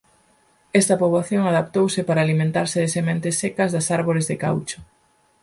Esta 0.79 0.99
poboación 1.01 1.43
adaptouse 1.45 2.01
para 2.07 2.23
alimentarse 2.25 2.77
de 2.83 2.89
sementes 2.95 3.35
secas 3.41 3.69
das 3.75 3.87
árbores 3.97 4.25
de 4.29 4.35
caucho. 4.43 4.79